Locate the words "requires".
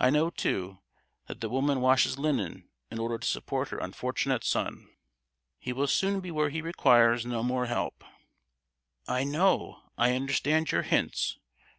6.62-7.26